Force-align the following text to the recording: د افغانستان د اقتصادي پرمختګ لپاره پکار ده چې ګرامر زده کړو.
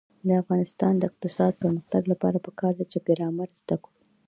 د 0.27 0.29
افغانستان 0.41 0.93
د 0.97 1.03
اقتصادي 1.09 1.55
پرمختګ 1.61 2.03
لپاره 2.11 2.37
پکار 2.47 2.73
ده 2.79 2.85
چې 2.91 2.97
ګرامر 3.07 3.49
زده 3.61 3.75
کړو. 3.83 3.93